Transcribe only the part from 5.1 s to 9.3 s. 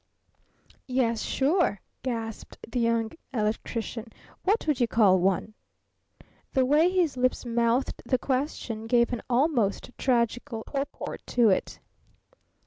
one?" The way his lips mouthed the question gave an